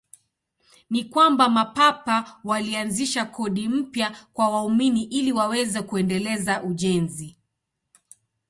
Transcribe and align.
Ni 0.89 1.03
kwamba 1.05 1.49
Mapapa 1.49 2.39
walianzisha 2.43 3.25
kodi 3.25 3.67
mpya 3.69 4.17
kwa 4.33 4.49
waumini 4.49 5.03
ili 5.03 5.31
waweze 5.31 5.81
kuendeleza 5.81 6.63
ujenzi. 6.63 7.37